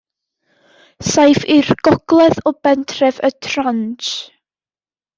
Saif 1.09 1.45
i'r 1.57 1.69
gogledd 1.89 2.41
o 2.51 2.55
bentref 2.69 3.23
Y 3.31 3.35
Transh. 3.49 4.13